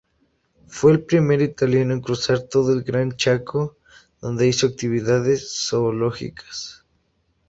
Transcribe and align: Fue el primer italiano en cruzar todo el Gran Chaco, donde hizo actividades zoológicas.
Fue 0.65 0.93
el 0.93 1.03
primer 1.05 1.43
italiano 1.43 1.93
en 1.93 2.01
cruzar 2.01 2.41
todo 2.41 2.73
el 2.73 2.81
Gran 2.81 3.11
Chaco, 3.17 3.77
donde 4.19 4.47
hizo 4.47 4.65
actividades 4.65 5.51
zoológicas. 5.55 6.83